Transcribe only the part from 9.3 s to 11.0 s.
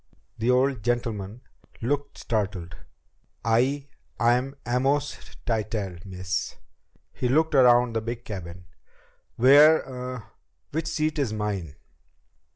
"Where uh, which